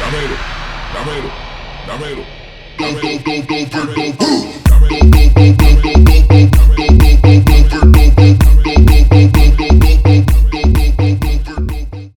[0.00, 0.36] Damero,
[0.92, 1.30] damero,
[1.86, 2.24] damero.
[2.76, 3.93] Dove, dove, dove,